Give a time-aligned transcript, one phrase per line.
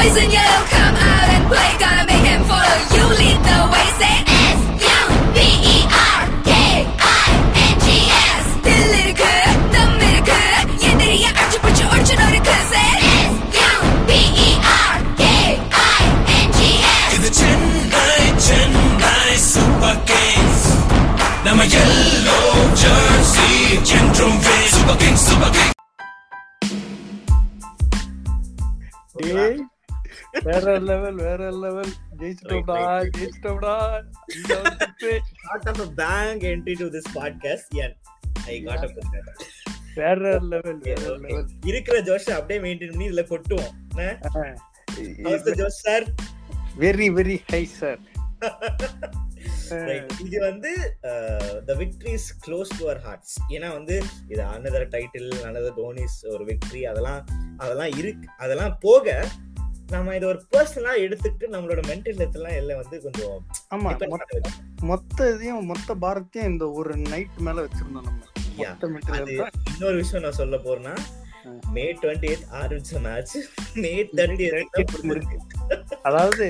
[0.00, 1.76] Poison yellow, come out and play.
[1.78, 2.76] Gonna make him follow.
[2.96, 3.86] You lead the way.
[4.00, 4.16] Say
[4.48, 4.96] S U
[5.36, 6.52] B E R K
[6.96, 7.28] I
[7.68, 8.46] N G S.
[8.64, 9.24] 들릴까?
[9.74, 10.32] 덤빌까?
[10.80, 12.74] 얘들이야 얼추부추 얼추 너를 그새.
[12.80, 13.72] S U
[14.06, 15.22] B E R K
[15.68, 17.16] I N G S.
[17.16, 20.62] 그들 젠나이 젠나이 super kings.
[21.44, 24.40] 남아 yellow jersey 젠드롬
[24.72, 25.70] super king super king.
[29.22, 29.69] ¿Eh?
[30.46, 32.76] வேற level வேற level ஜெயிச்சிட்டோம்டா
[33.16, 33.74] ஜெயிச்சிட்டோம்டா.
[35.44, 37.66] Got up a bang entry to this podcast.
[37.78, 37.92] Yeah,
[38.52, 38.94] I got up.
[39.96, 43.74] வேற level வேற level இருக்கிற ஜோஷ் அப்படியே maintain பண்ணி இதுல கொட்டுவோம்.
[45.60, 46.06] ஜோஷ் sir
[46.84, 48.00] very very high sir
[50.24, 50.70] இது வந்து
[51.68, 53.96] the victory is close to our hearts ஏன்னா வந்து
[54.32, 57.20] இது அனதர் டைட்டில் அனதர் தோனிஸ் ஒரு விக்டரி அதெல்லாம்
[57.64, 59.06] அதெல்லாம் இருக்கு அதெல்லாம் போக
[59.90, 63.88] நம்ம இதை ஒரு பர்சனலா எடுத்துக்கிட்டு நம்மளோட மென்டல் எல்லாம் எல்லாம் வந்து கொஞ்சம் ஆமா
[64.82, 68.20] மொத்த- இதையும் மொத்த பாரத்தையும் இந்த ஒரு நைட் மேல வச்சிருந்தோம் நம்ம.
[69.72, 70.94] இன்னொரு விஷயம் நான் சொல்ல போறேன்னா.
[71.72, 73.36] மே டுவெண்ட்டி எயிட் ஆரம்பிச்ச மேட்ச்
[73.74, 74.46] மே தேர்ட்டி.
[76.02, 76.46] அதாவது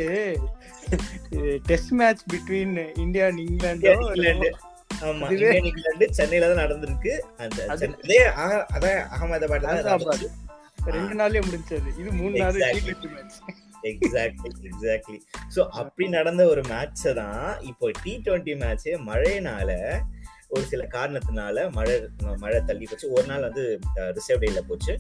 [1.67, 4.51] test match between India and England England
[5.03, 5.27] ஆமா
[5.67, 7.13] இங்கிலாந்து சென்னையில தான் நடந்திருக்கு.
[7.37, 7.61] அந்த
[8.75, 9.01] அதான்
[9.91, 10.31] அகமதாபாத்.
[10.97, 11.91] ரெண்டு நாள்லயே முடிஞ்சது.
[12.01, 12.59] இது மூணு நாள்
[13.91, 15.19] எக்ஸாக்ட்லி எக்ஸாக்ட்லி
[15.55, 19.71] சோ அப்படி நடந்த ஒரு மேட்ச் தான் இப்போ டி டுவெண்ட்டி மேட்ச் மழைனால
[20.55, 21.95] ஒரு சில காரணத்தினால மழை
[22.45, 23.09] மழை தள்ளி போச்சு.
[23.17, 23.65] ஒரு நாள் வந்து
[24.17, 24.95] ரிசர்வ் டேல போச்சு.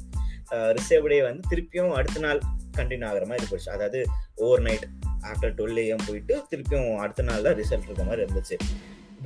[0.78, 2.40] ரிசர்வ் டே வந்து திருப்பியும் அடுத்த நாள்
[2.78, 3.68] கண்டினியூ ஆகுற மாதிரி போச்சு.
[3.76, 4.00] அதாவது
[4.44, 4.86] over night
[5.30, 8.58] after twelve AM போயிட்டு திருப்பியும் அடுத்த நாள் தான் ரிசல்ட் இருக்க மாதிரி இருந்துச்சு.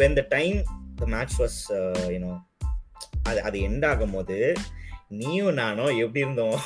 [0.00, 0.58] When the time
[1.02, 1.60] the match was
[2.14, 2.32] you know
[3.28, 4.38] அது அது எண்ட் ஆகும் போது
[5.08, 6.58] நீயும் நானும் எப்படி இருந்தோம்?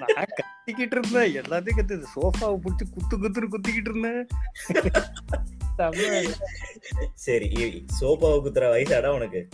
[0.00, 1.32] நான் கத்திக்கிட்டு இருந்தேன்.
[1.40, 4.26] எல்லாத்தையும் கத்து சோஃபாவை பிடிச்சி குத்து குத்துன்னு குத்திக்கிட்டு இருந்தேன்.
[7.14, 7.48] சரி
[8.00, 9.48] சோபாவை குத்துற வயசாடா உனக்கு?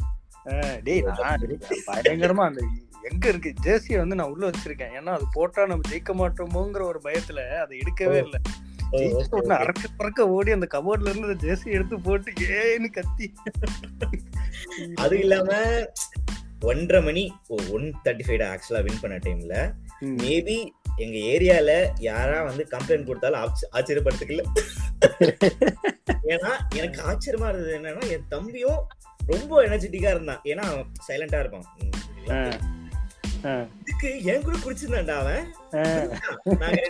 [0.82, 1.46] டேய் நான்
[1.86, 2.62] பயங்கரமா அந்த
[3.10, 3.50] எங்க இருக்கு?
[3.62, 4.94] ஜேர்சியை வந்து நான் உள்ள வச்சிருக்கேன்.
[4.98, 8.40] ஏன்னா அது போட்டா நம்ம ஜெயிக்க மாட்டோமோங்கிற ஒரு பயத்துல அதை எடுக்கவே இல்லை.
[9.62, 13.26] அறக்க பறக்க ஓடி அந்த கபோர்ட்ல இருந்து ஜேர்சி எடுத்து போட்டு ஏன்னு கத்தி.
[14.94, 15.50] அது இல்லாம
[16.60, 19.72] ஒன்றரை மணி ஒன் தேர்ட்டி ஃபைவ் ஆக்சுவலா வின் பண்ண டைம்ல.
[20.04, 24.42] மேபி எங்க ஏரியால யாரா வந்து கம்ப்ளைண்ட் கொடுத்தாலும் ஆச்ச- ஆச்சரியப்படுத்துக்கல.
[26.32, 28.88] ஏன்னா எனக்கு ஆச்சரியமா இருந்தது என்னன்னா என் தம்பியும்
[29.26, 30.40] ரொம்ப எனர்ஜெட்டிக்கா இருந்தான்.
[30.44, 31.66] ஏன்னா சைலண்டா இருப்பான்.
[33.80, 35.54] இதுக்கு என் கூட குடிச்சிருந்தான்டா அவன்.
[36.58, 36.82] நாங்க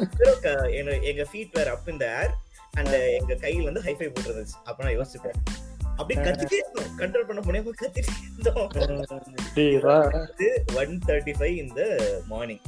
[1.02, 2.34] எங்க- ஃபீட் வேற அப் இந்த ஏர்
[2.72, 4.56] அண்ட் எங்க கையில வந்து ஹைஃபை போட்டுருந்துச்சு.
[4.64, 5.38] அப்ப நான் யோசிச்சுப்பேன்
[5.98, 6.90] அப்படியே கத்திட்டே இருந்தோம்.
[7.00, 8.68] கண்ட்ரோல் பண்ண முடியாம கத்திட்டே இருந்தோம்.
[10.80, 11.82] ஒன் தேர்ட்டி ஃபைவ் இந்த
[12.32, 12.62] morning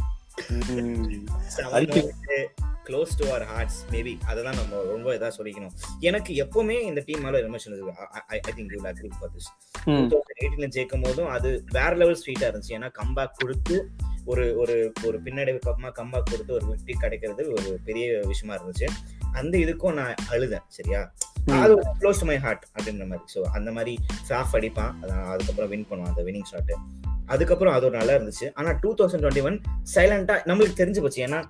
[2.88, 5.74] close to our hearts maybe அதெல்லாம் நம்ம ரொம்ப இதா சொல்லிக்கணும்.
[6.08, 7.74] எனக்கு எப்பவுமே இந்த டீம் மேல emotion
[8.36, 9.48] I think you agree for this.
[10.40, 12.76] எயிட்டீன்ல ஜெயிக்கும் போதும் அது வேற லெவல் ஸ்வீட்டா இருந்துச்சு.
[12.78, 13.76] ஏன்னா கம்பேக் கொடுத்து
[14.32, 14.76] ஒரு ஒரு
[15.08, 18.88] ஒரு பின்னடைவுக்கு அப்புறமா கம்பேக் கொடுத்து ஒரு வெற்றி கிடைக்கிறது ஒரு பெரிய விஷயமா இருந்துச்சு.
[19.40, 21.02] அந்த இதுக்கும் நான் அழுதேன் சரியா.
[21.64, 23.26] அது க்ளோஸ் டு மை ஹார்ட் அப்படின்ற மாதிரி.
[23.34, 23.94] ஸோ அந்த மாதிரி
[24.26, 24.92] ஃபாஃப் அடிப்பான்.
[25.32, 26.74] அதுக்கப்புறம் வின் பண்ணுவான் அந்த வினிங் ஷாட்
[27.34, 28.46] அதுக்கப்புறம் அது ஒரு நல்லா இருந்துச்சு.
[28.58, 29.58] ஆனா டூ தௌசண்ட் டுவெண்ட்டி ஒன்
[29.94, 31.20] சைலண்டா நம்மளுக்கு தெரிஞ்சு போச்சு.
[31.26, 31.40] ஏன்னா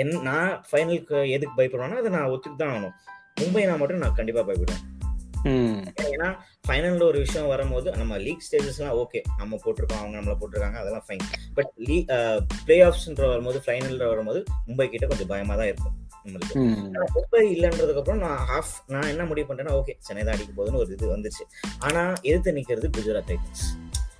[0.00, 2.96] என் நான் ஃபைனலுக்கு எதுக்கு பயப்படுவேன்னா அதை நான் ஒத்துட்டு தான் ஆகணும்.
[3.40, 4.82] மும்பை நான் மட்டும் நான் கண்டிப்பா பயப்படுவேன்.
[6.14, 6.28] ஏன்னா
[6.66, 11.24] ஃபைனல்ல ஒரு விஷயம் வரும்போது நம்ம லீக் ஸ்டேஜஸ்லாம் ஓகே நம்ம போட்டிருக்கோம் அவங்க நம்மள போட்டிருக்காங்க அதெல்லாம் ஃபைன்
[11.56, 11.96] பட் லீ
[12.66, 15.96] பிளே ஆஃப்ஸ்ன்ற வரும்போது ஃபைனல்ல வரும்போது மும்பை கிட்ட கொஞ்சம் பயமா தான் இருக்கும்.
[16.26, 20.78] ஆனா மும்பை இல்லைன்றதுக்கு அப்புறம் நான் ஹாஃப் நான் என்ன முடிவு பண்ணிட்டேன்னா ஓகே சென்னை தான் அடிக்க போகுதுன்னு
[20.78, 21.44] ஒரு இது வந்துச்சு.
[21.78, 23.64] ஆனா எதிர்த்து நிக்கிறது குஜராத் டைட்டன்ஸ்.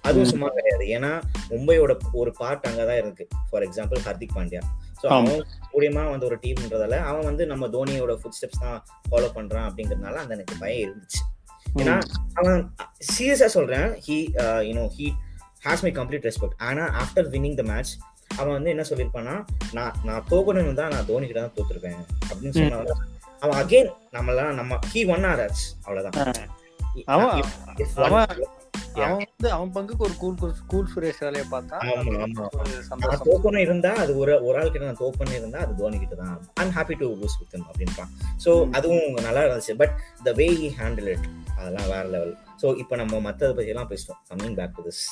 [0.04, 0.84] அதுவும் சும்மா கிடையாது.
[0.86, 1.10] ஏன்னா
[1.50, 3.24] மும்பையோட ஒரு பார்ட் அங்கதான் இருக்கு.
[3.50, 4.62] For example Hardik Pandya.
[5.02, 5.06] So.
[5.08, 5.42] அவன்
[5.74, 8.78] மூலியமா வந்து ஒரு டீம்ன்றதால அவன் வந்து நம்ம தோனியோட ஃபுட் ஸ்டெப்ஸ் தான்
[9.10, 11.20] ஃபாலோ பண்றான் அப்படிங்கறதுனால அந்த எனக்கு பயம் இருந்துச்சு.
[11.80, 11.94] ஏன்னா
[12.34, 12.58] அவன்
[13.12, 14.16] சீரியஸா சொல்றேன் he
[14.68, 15.06] you know he
[15.64, 17.92] has my complete respect ஆனா ஆஃப்டர் வின்னிங் த மேட்ச்
[18.34, 19.34] அவன் வந்து என்ன சொல்லியிருப்பான்னா
[19.74, 22.96] நான் நான் தோக்கணும்னு தான் நான் தோனி கிட்ட தான் தோத்துருப்பேன் அப்படின்னு சொன்னவங்க
[23.42, 26.18] அவன் அகைன் நம்மளாம் நம்ம ஹி ஒன் ஆர் ஆச்சு அவ்வளவுதான்.
[28.98, 30.34] அவன் வந்து அவன் பங்குக்கு ஒரு கூல்
[30.70, 31.76] கூல் சுரேஷ் வேலையை பார்த்தா
[33.22, 36.74] தோக்கணும் இருந்தா அது ஒரு ஒரு ஆள் கிட்ட நான் தோக்கணும் இருந்தா அது தோனி கிட்ட தான் I'm
[36.76, 38.10] happy to lose with அப்படின்பான்
[38.44, 38.50] so.
[38.76, 39.76] அதுவும் நல்லா இருந்துச்சு.
[39.80, 41.26] But the way he handle it
[41.58, 45.02] அதெல்லாம் வேற லெவல் ஸோ இப்போ நம்ம மத்தத பத்தி எல்லாம் பேசிட்டோம் கம்மிங் பேக் டு திஸ்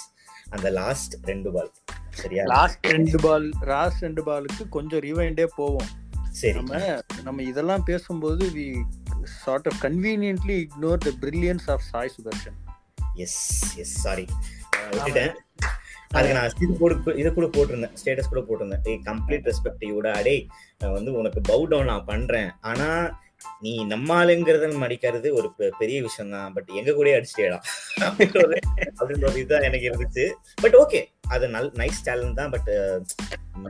[0.51, 1.71] அந்த லாஸ்ட் ரெண்டு பால்
[2.11, 2.43] சரியா?
[2.45, 5.89] லாஸ்ட் ரெண்டு பால் லாஸ்ட் ரெண்டு பாலுக்கு கொஞ்சம் ரிவைண்டே போவோம்.
[6.31, 6.55] சரி.
[6.55, 8.83] நம்ம நம்ம இதெல்லாம் பேசும்போது we
[9.25, 12.59] sort of conveniently ignore the brilliance of Sai Sudharsan
[13.15, 14.27] yes yes sorry
[14.91, 15.35] விட்டுட்டேன்.
[16.09, 17.93] அதுக்கு நான் இது கூட இது கூட போட்டிருந்தேன்.
[18.05, 19.01] ஸ்டேட்டஸ் கூட போட்டிருந்தேன்.
[19.05, 20.09] கம்ப்ளீட் ரெஸ்பெக்ட் யூட
[20.79, 22.51] நான் வந்து உனக்கு பவு டவுன் நான் பண்றேன்.
[22.61, 22.89] ஆனா
[23.61, 27.59] நீ நம்மாளுங்கிறத மடிக்கிறது ஒரு பெ- பெரிய விஷயம் தான் பட் எங்க கூட அடிச்சிட்டேடா
[28.01, 28.61] அப்படின்ற ஒரு
[29.01, 30.25] ஒரு இதுதான் எனக்கு இருந்துச்சு.
[30.55, 32.51] பட் ஓகே அது நல் நைஸ் டேலண்ட் தான்.
[32.51, 32.71] பட்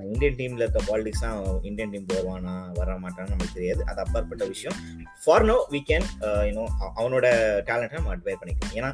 [0.05, 3.83] இந்தியன் டீம்ல இருக்க பாலிடிக்ஸ் தான் இந்தியன் டீம் வருவானா வர மாட்டான்னு நமக்கு தெரியாது.
[3.87, 4.77] அது அப்பாற்பட்ட விஷயம்.
[5.25, 6.67] For no we can you know
[6.97, 7.27] அவனோட
[7.69, 8.75] டேலண்ட்டை நம்ம அட்வைர் பண்ணிக்கலாம்.
[8.75, 8.91] ஏன்னா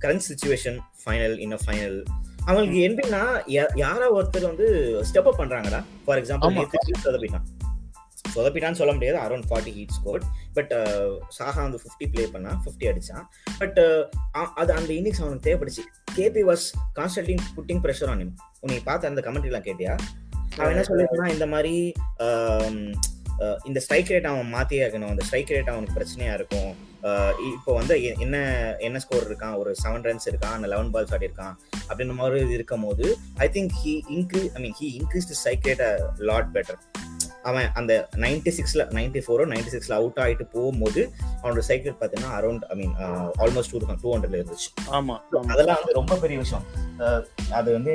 [0.00, 1.98] கரண்ட் சுச்சுவேஷன் ஃபைனல் இன்னும் ஃபைனல்
[2.44, 3.22] அவங்களுக்கு எப்படின்னா
[3.76, 4.66] யாரா ஒருத்தர் வந்து
[5.12, 5.84] ஸ்டெப் அப் பண்றாங்கடா.
[6.04, 6.66] ஃபார் எக்ஸாம்பிள் ஆமா.
[8.34, 9.18] சொதப்பிட்டான்னு சொல்ல முடியாது.
[9.26, 10.24] Around forty he'd score
[10.56, 10.72] but
[11.38, 13.24] Saha வந்து ஃபிஃப்டி ப்ளே பண்ணான் ஃபிஃப்டி அடிச்சான்.
[13.60, 15.84] பட் uh, அது அந்த இன்னிங்ஸ் அவனுக்கு தேவைப்படுச்சு.
[16.18, 16.66] KP was
[16.98, 18.26] constantly putting pressure on
[18.72, 19.94] நீ பார்த்த அந்த கமெண்ட்ரிலாம் கேட்டியா?
[20.58, 21.74] அவன் என்ன சொல்லியிருக்கான் இந்த மாதிரி
[22.26, 22.78] um,
[23.68, 26.72] இந்த ஸ்ட்ரைக் ரேட் அவன் மாத்தியே இருக்கணும் அந்த ஸ்ட்ரைக் ரேட் அவனுக்கு பிரச்சனையா இருக்கும்.
[27.50, 27.94] இப்போ வந்து
[28.24, 28.36] என்ன
[28.86, 29.54] என்ன ஸ்கோர் இருக்கான்?
[29.60, 30.66] ஒரு செவன் ரன்ஸ் இருக்கான்.
[30.72, 31.54] லெவன் பால்ஸ் ஆடிருக்கான்
[31.88, 33.06] அப்படின்ற மாதிரி இருக்கும் போது
[33.44, 35.84] I think he இன்க்ரீ I mean he increase strike rate
[36.30, 36.80] lot better
[37.42, 41.10] அவன் அந்த நைன்டி சிக்ஸ்ல நைன்டி ஃபோரோ நைன்டி சிக்ஸ்ல அவுட் ஆகிட்டு போகும்போது
[41.42, 42.94] அவனோட ரேட் பார்த்தீங்கன்னா around I mean
[43.42, 44.68] almost two two ஹண்ட்ரட்ல இருந்துச்சு.
[44.90, 45.16] ஆமா.
[45.46, 46.64] அதெல்லாம் வந்து ரொம்ப பெரிய விஷயம்.
[47.50, 47.94] அது வந்து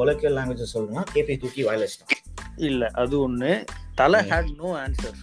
[0.00, 1.86] கொலக்கியல் லாங்குவேஜ் சொல்லணும்னா கேபி தூக்கி வாயில
[2.56, 3.64] இல்ல அது ஒண்ணு.
[3.94, 4.20] தலை.
[4.30, 5.18] Had no answer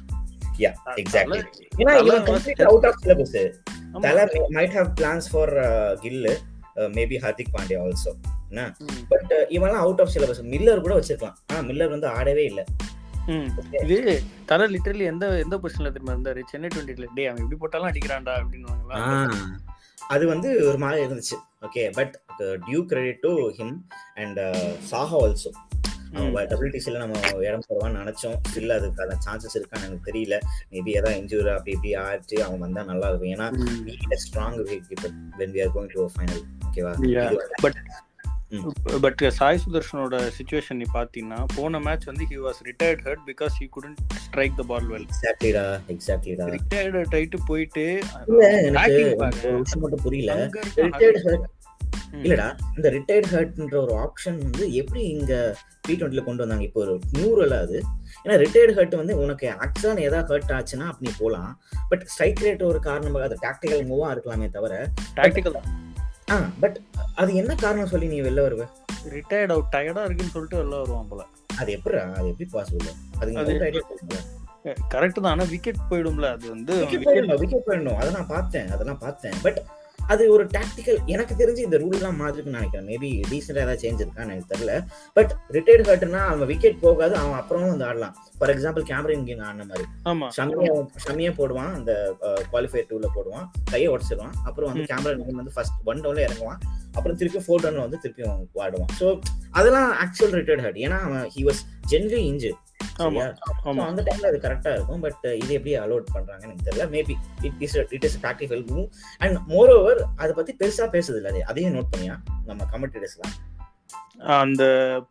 [0.60, 1.40] yeah exactly
[1.78, 3.38] ஏன்னா இவன் கம்ப்ளீட் அவுட் ஆஃப் சிலபஸ்
[4.02, 4.26] தல
[4.58, 5.54] might have plans for
[6.00, 6.28] Gill
[6.76, 8.12] maybe Hardik Pandya also
[8.50, 8.64] என்ன?
[9.10, 11.38] பட் இவன்லாம் அவுட் ஆஃப் சிலபஸ் மில்லர் கூட வச்சிருக்கலாம்.
[11.48, 12.64] ஆனா மில்லர் வந்து ஆடவே இல்ல.
[13.84, 13.98] இது
[14.50, 16.42] தலை லிட்டரலி எந்த எந்த பொசிஷன்ல திரும்ப இருந்தாரு?
[16.52, 18.70] சென்னை டுவெண்ட்டில டே அவன் எப்படி போட்டாலும் அடிக்கிறான்டா அப்படின்னு
[20.08, 21.38] அது வந்து ஒரு மாதிரி இருந்துச்சு.
[21.68, 22.16] Okay but
[22.66, 23.78] due credit to him
[24.24, 24.42] and
[24.92, 25.52] Saha also
[26.52, 28.36] டபிள்யூடிசியில் நம்ம இடம் போடுவான்னு நினைச்சோம்.
[28.50, 30.36] ஸ்டில் அதுக்கான சான்சஸ் இருக்கான்னு எனக்கு தெரியல.
[30.72, 33.34] மேபி ஏதாவது இன்ஜூரி அப்படி இப்படி ஆச்சு அவன் வந்தா நல்லா இருக்கும்.
[33.36, 33.48] ஏன்னா
[34.24, 34.60] strong
[35.40, 37.36] when we are going to final ஓகேவா ம்.
[39.02, 43.68] பட் சாய் சுதர்ஷனோட சுச்சுவேஷன் நீ பாத்தீங்கன்னா போன மேட்ச் வந்து he was retired hurt because he
[43.76, 47.86] couldn't strike the ball well எக்ஸாக்ட்லிடா எக்ஸாக்ட்லிடா ரிட்டையர்டு டைட்டு போயிட்டு
[48.28, 49.52] இல்ல எனக்கு
[49.84, 50.34] மட்டும் புரியல.
[50.80, 51.46] Retired hurt.
[52.24, 52.46] இல்லடா
[52.78, 55.34] இந்த ரிட்டையர்ட் ஹர்ட்ன்ற ஒரு ஆப்ஷன் வந்து எப்படி இங்க
[55.82, 56.64] டி டுவெண்ட்டில கொண்டு வந்தாங்க?
[56.64, 57.78] இப்போ ஒரு நியூரல் அது.
[58.24, 61.52] ஏன்னா ரிட்டையர்ட் ஹர்ட் வந்து உனக்கு ஆக்சுவலாக ஏதாவது ஹர்ட் ஆச்சுன்னா அப்படி போகலாம்
[61.90, 64.74] பட் ஸ்ட்ரைக் ரேட் ஒரு காரணமாக அது டாக்டிக்கல் மூவா இருக்கலாமே தவிர
[65.16, 65.58] டாக்டிக்கல்
[66.28, 66.78] ஆ பட்
[67.22, 68.64] அது என்ன காரணம் சொல்லி நீ வெளில வருவ?
[69.16, 71.24] ரிட்டையர்ட் அவுட் டயர்டா இருக்குன்னு சொல்லிட்டு வெளில வருவான் போல.
[71.62, 72.48] அது எப்படி அது எப்படி?
[72.56, 72.92] பாசிபிள்
[73.22, 73.32] அது
[74.94, 77.98] கரெக்ட் தான் ஆனா விக்கெட் போயிடும்ல அது வந்து விக்கெட் போயிடணும் விக்கெட் போயிடணும்.
[78.02, 79.36] அதை நான் பார்த்தேன் அதெல்லாம் பார்த்தேன்.
[79.44, 79.60] பட்
[80.14, 82.88] அது ஒரு டாக்டிக்கல் எனக்கு தெரிஞ்சு இந்த ரூல் எல்லாம் மாத்திருக்குன்னு நினைக்கிறேன்.
[82.90, 84.74] மேபி ரீசெண்டா ஏதாவது சேஞ்ச் இருக்கான்னு எனக்கு தெரியல.
[85.18, 88.16] பட் ரிட்டையர்ட் ஹர்ட்னா அவன் விக்கெட் போகாது அவன் அப்புறமும் வந்து ஆடலாம்.
[88.40, 89.86] ஃபார் எக்ஸாம்பிள் கேமரன் கிங் ஆடின மாதிரி.
[90.38, 90.74] ஷமியா
[91.06, 91.92] ஷமியா போடுவான் அந்த
[92.52, 94.90] குவாலிஃபயர் டூல போடுவான் கையை உடச்சிடுவான் அப்புறம் வந்து ம்.
[94.92, 96.60] கேமரன் வந்து ஃபர்ஸ்ட் ஒன் டவுன்ல இறங்குவான்.
[96.98, 98.24] அப்புறம் திருப்பி ஃபோர் டவுன்ல வந்து திருப்பி
[98.66, 99.08] ஆடுவான் ஸோ
[99.52, 102.52] அதெல்லாம் ஆக்சுவல் ரிட்டையர்ட் ஹர்ட் ஏன்னா அவன் ஹி வாஸ் ஜென்ரலி இன்ஜு.
[103.00, 103.24] ஆமா.
[103.66, 103.84] ஆமா.
[103.86, 105.02] அந்த டைம்ல அது கரெக்டா இருக்கும்.
[105.02, 106.86] பட் இது எப்படி அலோட் பண்றாங்கன்னு எனக்கு தெரியல.
[106.90, 108.86] Maybe it is it is tactical move
[109.20, 109.38] and
[109.76, 111.44] moreover அதை பத்தி பெருசா பேசுது இல்ல.
[111.46, 112.16] அதையும் நோட் பண்ணியா?
[112.46, 113.36] நம்ம கமெண்டேட்டர்ஸ்லாம்
[114.42, 114.64] அந்த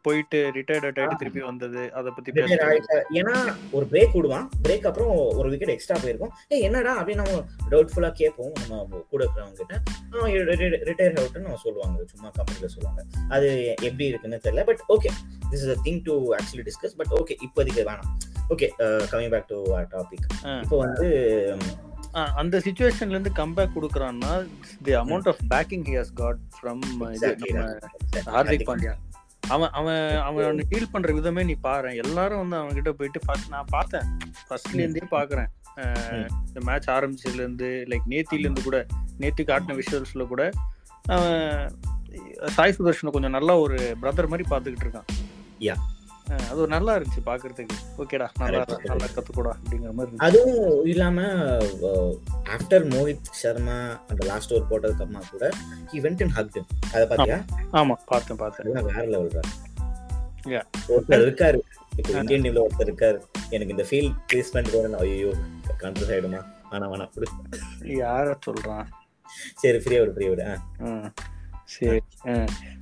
[0.02, 2.32] போயிட்டு ரிட்டையர்ட் ஆயிட்டு திருப்பி வந்தது அத பத்தி
[3.20, 3.34] ஏன்னா
[3.76, 6.32] ஒரு பிரேக் விடுவான் பிரேக் அப்புறம் ஒரு விக்கெட் எக்ஸ்ட்ரா போயிருக்கும்.
[6.52, 8.52] ஏ என்னடா அப்படின்னு நம்ம டவுட்ஃபுல்லா கேட்போம்.
[8.70, 9.74] நம்ம கூட இருக்கிறவங்க கிட்ட
[10.88, 12.04] ரிட்டையர் அவுட்னு நம்ம சொல்லுவாங்க.
[12.12, 13.04] சும்மா கம்பெனில சொல்லுவாங்க.
[13.36, 13.48] அது
[13.88, 14.64] எப்படி இருக்குன்னு தெரியல.
[14.70, 15.12] But okay
[15.50, 18.12] this is a thing to actually discuss but okay இப்போதைக்கு வேணாம்.
[18.52, 18.68] Okay
[19.14, 19.58] coming back to
[19.96, 20.28] topic.
[20.62, 21.08] இப்போ வந்து
[22.40, 24.32] அந்த சுச்சுவேஷன்ல இருந்து comeback கொடுக்குறான்னா
[24.86, 26.82] the amount of backing he has got from.
[28.34, 28.92] Hardik Pandya.
[29.48, 31.96] அவன் அவன் அவன் டீல் பண்ற விதமே நீ பாரு.
[31.96, 34.02] எல்லாரும் வந்து அவன் கிட்ட போயிட்டு first நான் பார்த்தேன்.
[34.50, 35.46] ஃபர்ஸ்ட்ல இருந்தே பாக்குறேன்.
[36.46, 38.86] இந்த மேட்ச் ஆரம்பிச்சதுல இருந்து லைக் நேத்தில இருந்து கூட
[39.20, 40.50] நேத்தி காட்டின விஷுவல்ஸ்ல கூட
[41.04, 41.68] அவன்
[42.46, 45.76] சாய் சுதர்ஷனை கொஞ்சம் நல்லா ஒரு பிரதர் மாதிரி பாத்துக்கிட்டு இருக்கான்.
[46.50, 47.76] அது ஒரு நல்லா இருந்துச்சு பாக்குறதுக்கு.
[48.02, 50.16] ஓகேடா நல்லா நல்லா கத்துக்கூடா அப்படிங்கிற மாதிரி.
[50.26, 51.26] அதுவும் இல்லாம
[52.54, 53.76] ஆஃப்டர் மோஹித் சர்மா
[54.10, 55.50] அந்த லாஸ்ட் ஓவர் போட்டதுக்கு அப்புறமா கூட
[55.92, 56.62] ஹி வெண்ட் அண்ட் ஹக்டு
[56.94, 57.38] அதை பாத்தியா
[57.80, 58.88] ஆமா பார்த்தேன் பார்த்தேன்.
[58.90, 59.50] வேற லெவல் தான்.
[60.94, 61.60] ஒருத்தர் இருக்காரு.
[61.98, 63.18] இப்போ இந்தியன் டீம்ல ஒருத்தர் இருக்காரு.
[63.54, 65.30] எனக்கு இந்த ஃபீல்ட் பிளேஸ்மெண்ட் வேணும் ஐயோ
[65.84, 66.40] கண்ட்ரோல் ஆயிடுமா?
[66.72, 67.12] வேணாம் வேணாம்.
[68.00, 68.88] யார சொல்றான்?
[69.62, 70.46] சரி ஃப்ரீயா விடு ஃப்ரீயா விடு.
[71.72, 72.00] சரி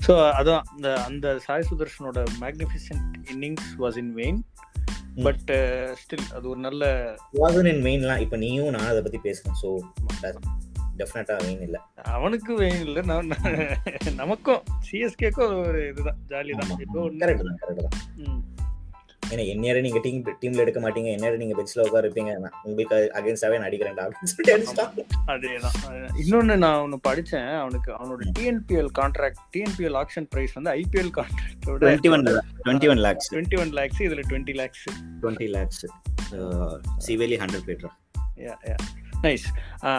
[0.06, 4.40] ஸோ அதான் அந்த அந்த Sai சுதர்ஷனோட magnificent innings was in vain.
[5.26, 5.50] But
[6.00, 6.84] still அது ஒரு நல்ல
[7.40, 9.70] வாசன் இன் மெயின்லாம் இப்போ நீயும் நான் அதை பத்தி பேசுறேன் ஸோ
[11.00, 11.78] டெஃபினட்டா மெயின் இல்ல.
[12.16, 13.02] அவனுக்கு வெயின் இல்லை.
[13.10, 13.30] நான்
[14.20, 16.18] நமக்கும் சிஎஸ்கேக்கும் ஒரு இதுதான்.
[16.32, 17.04] ஜாலி தான் ஏதோ.
[17.22, 17.96] கரெக்ட் தான் கரெக்ட் தான்.
[19.32, 21.10] ஏன்னா என்ன நீங்க டீம் டீம்ல எடுக்க மாட்டீங்க.
[21.12, 24.54] என்ன நீங்க பெஞ்ச்ல உட்கார இருப்பீங்க நான் உங்களுக்கு அகைன்ஸ்டாவே நான் அடிக்கிறேன்டா அப்படின்னு சொல்லிட்டு.
[25.26, 25.76] அதேதான்.
[26.20, 27.58] இன்னொன்னு நான் ஒன்னு படிச்சேன்.
[27.58, 32.34] அவனுக்கு அவனோட TNPL contract TNPL auction price வந்து ஐபிஎல் கான்ட்ராக்டோட 21
[32.64, 33.28] 21 lakhs.
[33.32, 34.84] டுவெண்ட்டி ஒன் லேக்ஸ் இதுல டுவெண்ட்டி லேக்ஸ்
[35.22, 35.80] 20 lakhs.
[36.98, 37.90] சிவேலி 100 போயிடுறா
[39.22, 39.46] நைஸ்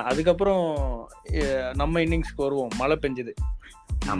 [0.03, 0.63] அதுக்கப்புறம்
[1.33, 2.71] அஹ், நம்ம இன்னிங்ஸ்க்கு வருவோம்.
[2.77, 3.33] மழை பெஞ்சது.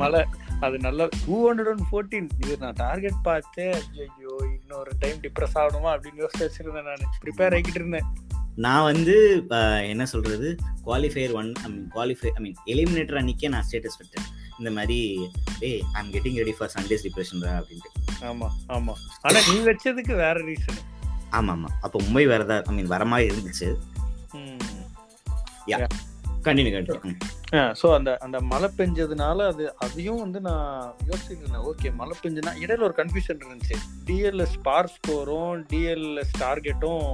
[0.01, 0.21] மழை
[0.65, 3.79] அது நல்லா டூ ஹண்ட்ரட் அண்ட் ஃபோர்டீன் இது நான் டார்கெட் பார்த்தேன்.
[4.03, 8.07] ஐயோ இன்னொரு டைம் டிப்ரெஸ் ஆகணுமா அப்படின்னு யோசிச்சு வச்சிருந்தேன் நான் ப்ரிப்பேர் ஆகிட்டு இருந்தேன்.
[8.65, 9.15] நான் வந்து
[9.91, 10.49] என்ன சொல்றது?
[10.87, 14.27] Qualifier one I mean qualify I mean eliminator அன்னைக்கே நான் ஸ்டேட்டஸ் விட்டேன்.
[14.59, 14.99] இந்த மாதிரி
[15.67, 17.91] ஏய் I am getting ready for Sunday's depression அப்படின்ட்டு.
[18.31, 18.95] ஆமா ஆமா.
[19.27, 20.81] ஆனா நீ வச்சதுக்கு வேற ரீசன்
[21.39, 23.69] ஆமா ஆமா அப்போ மும்பை ஏதாவது ஐ மீன் வர மாதிரி இருந்துச்சு.
[26.47, 27.31] கண்டினியூ கண்டினியூ
[27.79, 31.65] ஸோ அந்த அந்த மழை பெஞ்சதுனால அது அதையும் வந்து நான் யோசிச்சிருந்தேன்.
[31.71, 33.77] ஓகே மழை பெஞ்சுனா இடையில ஒரு கன்ஃபியூஷன் இருந்துச்சு.
[34.07, 37.07] டிஎல்எஸ் ஸ்பார் ஸ்கோரும் டிஎல்எஸ் டார்கெட்டும்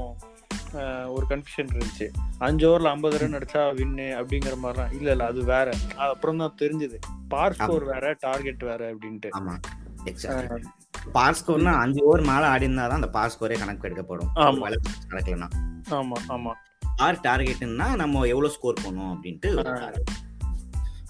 [1.15, 2.07] ஒரு கன்ஃபியூஷன் இருந்துச்சு.
[2.47, 4.91] அஞ்சு ஓவர்ல ஐம்பது ரன் அடிச்சா வின்னு அப்படிங்கிற மாதிரிலாம்.
[4.97, 5.69] இல்ல இல்ல அது வேற.
[6.07, 6.99] அப்புறம் தான் தெரிஞ்சது.
[7.33, 9.31] பார் ஸ்கோர் வேற டார்கெட் வேற அப்படின்ட்டு.
[11.17, 14.31] பாஸ் ஸ்கோர்னா அஞ்சு ஓவர் மேல ஆடி தான் அந்த பாஸ் ஸ்கோரே கணக்கு எடுக்கப்படும்.
[15.11, 15.49] நடக்கலன்னா.
[15.99, 16.53] ஆமா ஆமா.
[17.05, 19.49] ஆர் டார்கெட்னா நம்ம எவ்வளவு ஸ்கோர் பண்ணும் அப்படின்ட்டு.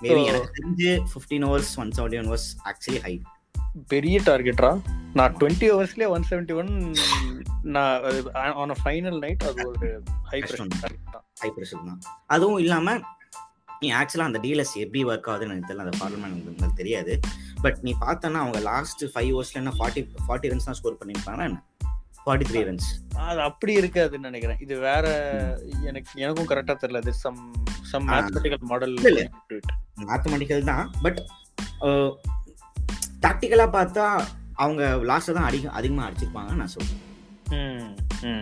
[0.01, 1.91] மேபி எனக்கு தெரிஞ்சு fifteen overs one
[2.25, 3.21] overs actually high
[3.87, 4.69] பெரிய டார்கெட்டா
[5.13, 6.93] நான் டுவெண்ட்டி ஹவர்ஸ்லயே ஒன்
[7.61, 8.01] நான்
[8.61, 10.39] ஆன் ஃபைனல் நைட் அது ஒரு ஹை.
[10.39, 11.25] ப்ரெஷர் டார்கெட் தான்.
[11.39, 11.99] ஹை ப்ரெஷர் தான்.
[12.25, 12.99] அதுவும் இல்லாம
[13.79, 15.85] நீ ஆக்சுவலாக அந்த டீலர்ஸ் எப்படி ஒர்க் ஆகுதுன்னு எனக்கு தெரியல.
[15.85, 17.19] அந்த ஃபார்மேட் எனக்கு தெரியாது.
[17.61, 21.63] பட் நீ பார்த்தனா அவங்க லாஸ்ட் ஃபைவ் ஓவர்ஸ்ல என்ன ஃபார்ட்டி ஃபார்ட்டி ரன்ஸ் தான் ஸ்கோர் பண்ணியிருப்பாங்கன்னா என்ன?
[22.25, 24.57] ஃபார்ட்டி த்ரீ ரன்ஸ் அது அப்படி இருக்காதுன்னு நினைக்கிறேன்.
[24.61, 25.05] இது வேற
[25.81, 26.97] எனக்கு எனக்கும் கரெக்டா தெரியல.
[26.97, 27.51] இது சம்
[27.91, 28.07] சம்.
[28.07, 29.21] மேத்தமெட்டிக்கல் மாடல் இல்ல,
[30.07, 31.19] மேத்தமெட்டிக்கல் தான் பட்
[33.25, 34.05] டாக்டிக்கலாக பார்த்தா
[34.63, 37.03] அவங்க லாஸ்ட்ல தான் அதிக அதிகமாக அடிச்சிருப்பாங்கன்னு நான் சொல்றேன்.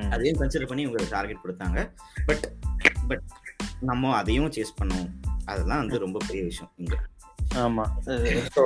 [0.09, 1.79] அதையும் கன்சிடர் பண்ணி உங்களுக்கு டார்கெட் கொடுத்தாங்க.
[2.25, 2.45] பட்
[3.09, 3.23] பட்
[3.79, 5.07] நம்ம அதையும் சேஸ் பண்ணோம்
[5.45, 6.95] அதெல்லாம் வந்து ரொம்ப பெரிய விஷயம் இங்க.
[7.65, 7.85] ஆமா.
[8.55, 8.63] So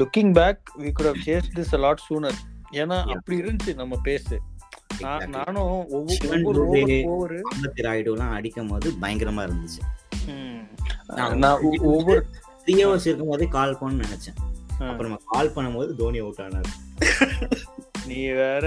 [0.00, 2.38] looking back we could have chase this a lot sooner
[2.82, 2.98] ஏன்னா.
[3.14, 4.36] அப்படி இருந்துச்சு நம்ம பேசு.
[5.36, 6.62] நானும் ஒவ்வொரு
[7.04, 7.38] ஒவ்வொரு
[8.38, 9.80] அடிக்கும் போது பயங்கரமா இருந்துச்சு
[11.40, 11.62] நான்
[11.92, 12.20] ஒவ்வொரு
[12.64, 14.38] த்ரீ ஹவர்ஸ் இருக்கும் போதே கால் பண்ணு நினைச்சேன்.
[14.90, 16.70] அப்புறம் கால் பண்ணும்போது தோனி அவுட் ஆனார்.
[18.08, 18.64] நீ வேற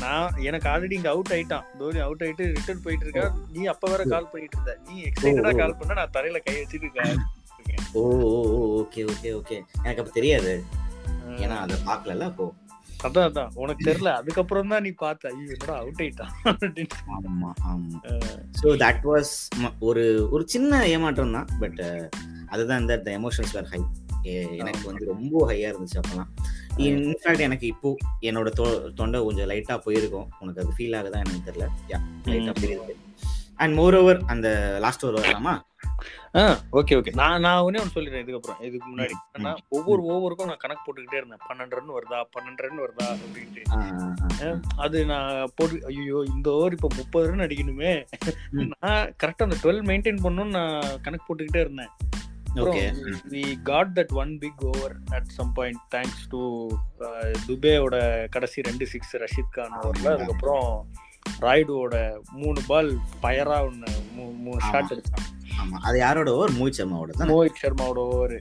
[0.00, 1.66] நான் எனக்கு ஆல்ரெடி இங்க அவுட் ஆயிட்டான்.
[1.80, 3.26] தோனி அவுட் ஆயிட்டு ரிட்டர்ன் போயிட்டு இருக்கா?
[3.54, 4.74] நீ அப்ப வேற கால் பண்ணிட்டு இருந்த.
[4.88, 5.52] நீ எக்ஸைட்டடா.
[5.62, 7.16] கால் பண்ண நான் தரையில கை வச்சுட்டு இருக்கேன்.
[7.92, 8.32] Oh oh
[8.80, 9.58] okay okay okay.
[9.82, 10.54] எனக்கு அப்ப தெரியாது.
[11.42, 12.46] ஏன்னா அதை பார்க்கல அப்போ.
[13.04, 13.50] அதான் அதான்.
[13.54, 14.12] உனக்கு தெரியல.
[14.12, 15.28] அதுக்கப்புறம் தான் நீ பார்த்த.
[15.28, 16.96] ஐயோ என்னடா அவுட் ஆயிட்டான் அப்படின்னு.
[17.16, 17.98] ஆமா ஆமா.
[18.62, 19.32] ஸோ தட் வாஸ்
[19.80, 21.48] ஒரு ஒரு சின்ன ஏமாற்றம் தான்.
[21.60, 21.82] பட்
[22.46, 23.80] அதுதான் இந்த த எமோஷன்ஸ் வேர் ஹை
[24.56, 26.30] எனக்கு வந்து ரொம்ப ஹையா இருந்துச்சு அப்பெல்லாம்.
[26.76, 30.28] இன்ஃபேக்ட் எனக்கு இப்போ என்னோட தொ- தொண்டை கொஞ்சம் லைட்டா போயிருக்கும்.
[30.40, 31.66] உனக்கு அது ஃபீல் ஆகுதா எனக்கு தெரியல.
[31.88, 32.54] யா லைட்டா.
[32.60, 32.94] போயிருக்கு
[33.56, 34.48] அண்ட் மோர் ஓவர் அந்த
[34.80, 35.52] லாஸ்ட் ஓவர் வரலாமா
[36.78, 39.16] ஓகே ஓகே நான் நான் ஒன்னே ஒன்று சொல்லிடுறேன் இதுக்கப்புறம் இதுக்கு முன்னாடி.
[39.36, 43.62] ஏன்னா ஒவ்வொரு ஓவருக்கும் நான் கணக்கு போட்டுக்கிட்டே இருந்தேன் பன்னெண்டு ரன் வருதா பன்னெண்டு ரன் வருதா அப்படின்ட்டு.
[44.84, 47.92] அது நான் போட்டு ஐயோ இந்த ஓவர் இப்போ முப்பது ரன் அடிக்கணுமே.
[48.74, 51.92] நான் கரெக்டாக அந்த டுவெல் மெயின்டைன் பண்ணணும்னு நான் கணக்கு போட்டுக்கிட்டே இருந்தேன்
[53.32, 56.42] we got that one big over at some point thanks to
[57.46, 57.96] துபேவோட
[58.34, 60.12] கடைசி ரெண்டு சிக்ஸ் ரஷித் கான் ஓவர்ல.
[60.16, 60.68] அதுக்கப்புறம்
[61.44, 61.94] ராய்டுவோட
[62.42, 62.90] மூணு பால்
[63.22, 63.92] ஃபயரா ஒன்று
[64.44, 64.60] மூணு.
[64.70, 65.26] ஷாட் அடிச்சான்
[65.60, 67.30] ஆமா அது யாரோட ஓவர் மோஹித் சர்மாவோட தான்?
[67.32, 68.36] மோஹித் சர்மாவோட ஓவர்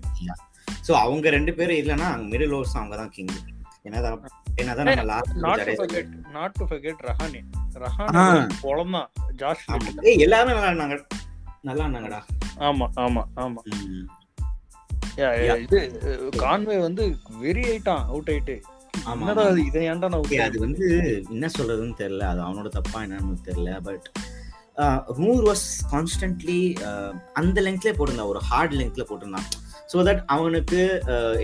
[0.87, 3.33] ஸோ அவங்க ரெண்டு பேரும் இல்லைன்னா மிடில் ஓவர்ஸ் அவங்க தான் கிங்
[3.87, 4.17] என்னதான்
[4.61, 7.41] என்னதான் நம்ம not to last forget not to forget Rahane.
[7.83, 8.23] Rahane
[8.63, 9.07] பொழந்தான்
[9.41, 9.63] ஜாஷ்
[10.09, 10.97] ஏய் எல்லாருமே நல்லா இருந்தாங்க.
[11.63, 12.21] நல்லா இருந்தாங்கடா.
[12.67, 13.61] ஆமா ஆமா ஆமா.
[15.17, 15.33] Yeah.
[15.63, 15.79] இது
[16.41, 17.03] கான்வே வந்து
[17.41, 18.55] வெறி ஆயிட்டான் அவுட் ஆயிட்டு
[19.11, 19.43] என்னடா.
[19.49, 20.85] அது இதை ஏன்டா நான் அது வந்து
[21.33, 22.23] என்ன சொல்றதுன்னு தெரியல.
[22.31, 23.71] அது அவனோட தப்பா என்னன்னு தெரியல.
[23.87, 24.07] பட்
[25.19, 26.59] ரூர் வாஸ் கான்ஸ்டன்ட்லி
[27.41, 29.47] அந்த லெங்க்ல போட்டிருந்தான் ஒரு ஹார்ட் லெங்க்ல போட்டிருந்தான்
[29.91, 30.79] ஸோ தட் அவனுக்கு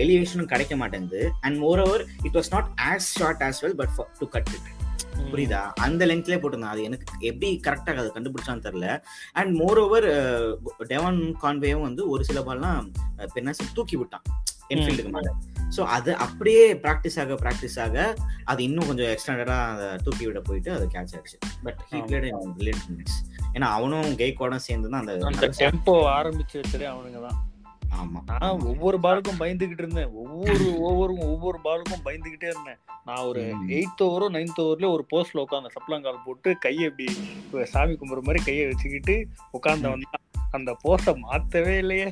[0.04, 1.20] எலிவேஷனும் கிடைக்க மாட்டேங்குது.
[1.44, 1.56] And
[1.86, 4.68] moreover it was not as short as well but to cut it
[5.32, 5.60] புரியுதா?
[5.86, 8.88] அந்த லெங்க்லேயே போட்டிருந்தான் அது எனக்கு எப்படி கரெக்டாக அதை கண்டுபிடிச்சான்னு தெரியல.
[9.40, 10.08] அண்ட் மோர் ஓவர்
[10.92, 12.88] டெவன் கான்வேயும் வந்து ஒரு சில பால்லாம்
[13.34, 14.26] பெண்ணாசி தூக்கி விட்டான்.
[14.70, 15.32] என்ஃபீல்டுக்கு மேலே
[15.76, 17.96] ஸோ அது அப்படியே ப்ராக்டிஸ் ஆக ப்ராக்டிஸ் ஆக
[18.44, 21.36] அது இன்னும் கொஞ்சம் எக்ஸ்டாண்டர்டாக அதை தூக்கி விட போயிட்டு அது கேட்ச் ஆயிடுச்சு.
[21.66, 21.98] But he.
[22.08, 23.18] Played in brilliant minutes
[23.54, 27.38] ஏன்னா அவனும் கெய்கோடும் சேர்ந்து தான் அந்த டெம்போ ஆரம்பிச்சு வச்சதே அவனுங்க தான்.
[27.94, 28.18] ஆமா.
[28.32, 30.10] நான் ஒவ்வொரு பாலுக்கும் பயந்துகிட்டு இருந்தேன்.
[30.20, 32.78] ஒவ்வொரு ஓவரும் ஒவ்வொரு பாலுக்கும் பயந்துகிட்டே இருந்தேன்.
[33.06, 33.42] நான் ஒரு.
[33.74, 37.06] எயித் ஓவரோ நைன்த் ஓவர்லயே ஒரு போஸ்ட்ல உட்காந்து சப்ளங்கால் போட்டு கையை இப்படி
[37.40, 39.16] இப்ப சாமி கும்பிட்ற மாதிரி கையை வச்சுக்கிட்டு
[39.54, 40.24] உட்கார்ந்தவன் தான்.
[40.52, 42.08] அந்த போஸ்ட மாத்தவே இல்லையே.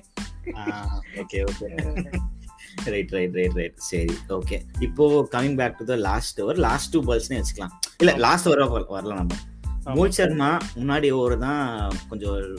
[1.23, 1.69] Okay okay
[2.85, 7.05] right right right right சரி ஓகே இப்போ coming back to the last over last two
[7.05, 7.71] பால்ஸ்னே வச்சுக்கலாம்.
[7.99, 9.37] இல்ல லாஸ்ட் ஓவர் வரலாம் நம்ம.
[9.85, 12.57] மோஹித் சர்மா முன்னாடி ஓவர் தான் கொஞ்சம்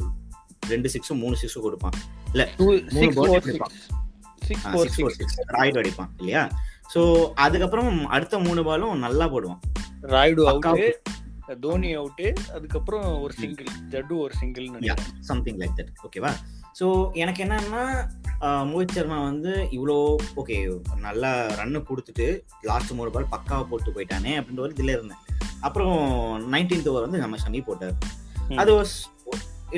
[0.68, 1.92] ரெண்டு சிக்ஸும் மூணு சிக்ஸும் கொடுப்பான்.
[2.58, 2.92] Two-
[4.72, 6.50] மூணு சிக்ஸ் ராய்டு அடிப்பான் இல்லையா?
[6.94, 9.60] ஸோ அதுக்கப்புறம் அடுத்த மூணு பாலும் நல்லா போடுவான்.
[10.01, 10.92] ராய்டு அவுட்டு
[11.60, 16.34] தோனி அவுட்டு அதுக்கப்புறம் ஒரு சிங்கிள் ஜட்டு ஒரு சிங்கிள் சம்திங் லைக் தட் ஓகேவா
[16.80, 16.88] ஸோ
[17.22, 17.84] எனக்கு என்னன்னா
[18.72, 19.96] மோஹித் சர்மா வந்து இவ்வளோ
[20.42, 20.58] ஓகே
[21.06, 22.28] நல்லா ரன்னு கொடுத்துட்டு
[22.70, 25.24] லாஸ்ட் மூணு பால் பக்காவை போட்டு போயிட்டானே அப்படின்ற ஒரு இதில் இருந்தேன்.
[25.68, 25.98] அப்புறம்
[26.54, 27.98] நைன்டீன்த் ஓவர் வந்து நம்ம ஷமி போட்டார்.
[28.62, 28.74] அது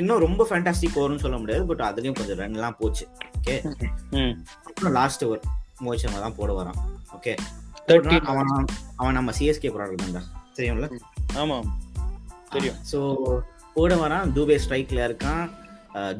[0.00, 3.04] இன்னும் ரொம்ப ஃபேண்டாஸ்டிக் ஓவர்னு சொல்ல முடியாது பட் அதுலயும் கொஞ்சம் ரன்லாம் போச்சு
[3.38, 3.56] ஓகே
[4.68, 5.42] அப்புறம் லாஸ்ட் ஓவர்
[5.84, 6.78] மோஹித் சர்மா தான் போட வரான்
[7.16, 7.32] ஓகே
[8.32, 8.52] அவன்
[9.00, 10.22] அவன் நம்ம சிஎஸ்கே ப்ராடக்ட் தான்டா
[10.58, 10.86] தெரியும்ல?
[11.42, 11.56] ஆமா
[12.54, 12.78] தெரியும்.
[12.90, 12.98] ஸோ
[13.74, 15.44] போட வரான் தூபே ஸ்ட்ரைக்ல இருக்கான்.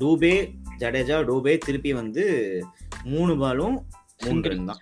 [0.00, 0.34] தூபே
[0.82, 2.24] ஜடேஜா டூபே திருப்பி வந்து
[3.04, 3.76] மூணு பாலும்.
[4.18, 4.80] ரன் தான்.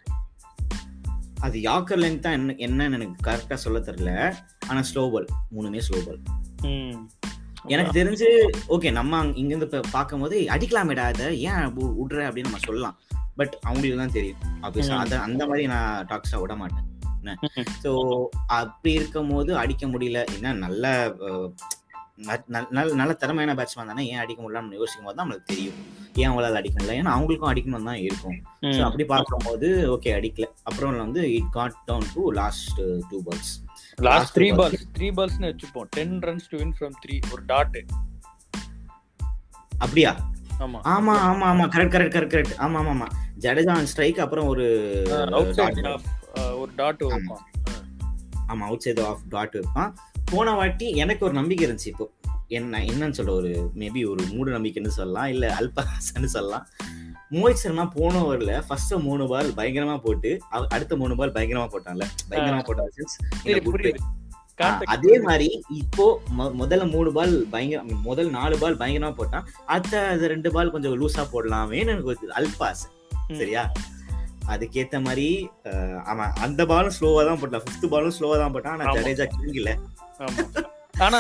[1.40, 4.34] அது யாக்கர் லென்த் தான் என்ன என்னன்னு எனக்கு கரெக்டா சொல்ல தெரியல.
[4.68, 6.20] ஆனா ஸ்லோ பால் மூணுமே ஸ்லோ பால்
[7.66, 8.28] எனக்கு தெரிஞ்சு
[8.68, 12.96] ஓகே நம்ம அங்க- இங்க இருந்து இப்ப பார்க்கும்போது அடிக்கலாமேடா அதை ஏன் விடுற அப்படின்னு நம்ம சொல்லலாம்.
[13.36, 14.36] பட் அவங்களுக்கு தான் தெரியும்.
[14.62, 14.98] ஆப்வியஸா ம்.
[14.98, 16.86] அத அந்த மாதிரி நான் டாக்ஸா விட மாட்டேன்.
[17.82, 17.90] ஸோ
[18.46, 20.24] அப்படி இருக்கும் போது அடிக்க முடியல.
[20.34, 20.84] என்ன நல்ல
[22.20, 25.76] நல்ல நல்ல திறமையான பேட்ஸ்மேன் தானே ஏன் அடிக்க முடியலன்னு யோசிக்கும் போது தான் நம்மளுக்கு தெரியும்.
[26.20, 26.96] ஏன் அவங்களால அடிக்க முடியல?
[27.00, 28.36] ஏன்னா அவங்களுக்கும் அடிக்கணும் தான் இருக்கும்.
[28.68, 28.80] ஸோ.
[28.88, 30.48] அப்படி பார்க்கும்போது ஓகே அடிக்கல.
[30.62, 33.52] அப்புறம் வந்து it got down to last two balls
[33.98, 34.48] last last three.
[34.58, 35.88] Balls three பால்ஸ்னு வச்சுப்போம்.
[35.96, 37.78] Ten runs to win from three ஒரு டாட்
[39.80, 40.12] அப்படியா?
[40.60, 40.78] ஆமா.
[40.94, 41.66] ஆமா ஆமா ஆமா.
[41.74, 43.08] கரெக்ட் கரெக்ட் கரெக்ட் கரெக்ட் ஆமா ஆமா ஆமா.
[43.44, 44.66] ஜடேஜா ஸ்ட்ரைக் அப்புறம் ஒரு
[46.60, 47.36] ஒரு டாட் ஆமா.
[48.66, 49.92] அவுட் சைடு ஆஃப் டாட் வைப்பான்.
[50.30, 52.06] போன வாட்டி எனக்கு ஒரு நம்பிக்கை இருந்துச்சு இப்போ.
[52.58, 56.64] என்ன என்னன்னு சொல்ல ஒரு மேபி ஒரு மூடு நம்பிக்கைன்னு சொல்லலாம் இல்ல அல்பஹாசன்னு சொல்லலாம்.
[57.34, 60.30] மோஹித் சர்மா போன ஓவர்ல ஃபர்ஸ்ட் மூணு பால் பயங்கரமா போட்டு
[60.74, 62.06] அடுத்த மூணு பால் பயங்கரமா போட்டான்ல.
[62.30, 64.08] பயங்கரமா போட்டான்
[64.94, 65.46] அதே மாதிரி
[65.82, 66.06] இப்போ
[66.60, 69.46] முதல்ல மூணு பால் பயங்கர முதல் நாலு பால் பயங்கரமா போட்டான்.
[69.74, 72.84] அடுத்த அது ரெண்டு பால் கொஞ்சம் லூசா போடலாமேன்னு எனக்கு அல்பாஸ்.
[73.40, 73.62] சரியா?
[74.52, 75.28] அதுக்கேத்த மாதிரி
[76.12, 77.64] அவன் அந்த பாலும் ஸ்லோவா தான் போட்டான்.
[77.64, 78.74] ஃபிஃப்த் பாலும் ஸ்லோவா தான் போட்டான்.
[78.76, 78.96] ஆனா ஆமா.
[78.98, 79.74] ஜடேஜா ஆமா
[81.04, 81.18] ஆனா.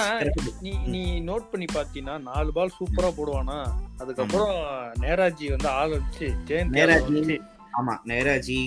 [0.62, 3.56] நீ நீ நோட் பண்ணி பாத்தீங்கன்னா நாலு பால் சூப்பரா போடுவானா?
[3.98, 4.52] அதுக்கப்புறம்
[5.04, 6.26] நேராஜி வந்து ஆள் வச்சு
[6.76, 7.36] நேராஜி,
[7.78, 8.58] ஆமா நேராஜி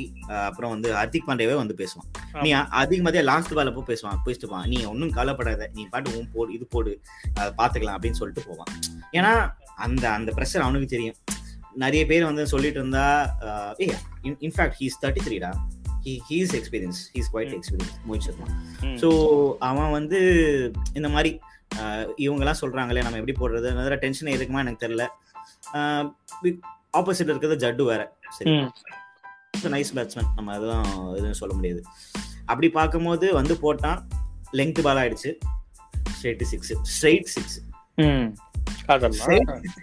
[0.48, 2.08] அப்புறம் வந்து ஹர்திக் பாண்டேவே வந்து பேசுவான்.
[2.44, 4.70] நீ அதிக மதியம் லாஸ்ட் பால் அப்போ பேசுவான் பேசிட்டு போவான்.
[4.70, 6.94] நீ ஒன்றும் கவலைப்படாத நீ பாட்டு உன் போடு இது போடு
[7.40, 8.72] அதை பாத்துக்கலாம் அப்படின்னு சொல்லிட்டு போவான்.
[9.12, 9.34] ஏன்னா
[9.78, 11.20] அந்த அந்த ப்ரெஷர் அவனுக்கு தெரியும்.
[11.76, 13.06] நிறைய பேர் வந்து சொல்லிட்டு இருந்தா
[13.82, 13.88] ஏ
[14.48, 15.52] in fact he's thirty த்ரீடா
[16.06, 17.52] he he's experience he's quite.
[17.58, 18.48] Experience Mohit Sharma.
[19.02, 19.10] So
[19.70, 20.20] அவன் வந்து
[21.00, 21.32] இந்த மாதிரி
[22.26, 23.68] இவங்கெல்லாம் சொல்றாங்களே நம்ம எப்படி போடுறது?
[23.74, 25.06] அதனால டென்ஷன் இருக்குமா எனக்கு தெரியல.
[27.00, 28.02] ஆப்போசிட் இருக்கிறது ஜட்டு வேற.
[28.38, 28.52] சரி.
[29.76, 31.82] நைஸ் பேட்ஸ்மேன் நம்ம அதெல்லாம் எதுவும் சொல்ல முடியாது.
[32.52, 34.00] அப்படி பார்க்கும்போது வந்து போட்டான்.
[34.60, 35.32] லெங்க் பால் ஆயிடுச்சு.
[36.16, 37.58] ஸ்ட்ரைட் சிக்ஸ் ஸ்ட்ரைட் சிக்ஸ்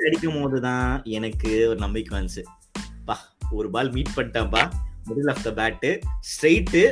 [0.06, 0.86] அடிக்கும் போது தான்
[1.18, 2.42] எனக்கு ஒரு நம்பிக்கை வந்துச்சு.
[3.08, 3.16] பா
[3.58, 4.62] ஒரு ball meet பண்ணிட்டான்பா.
[5.08, 5.90] Middle of the bat
[6.28, 6.82] straight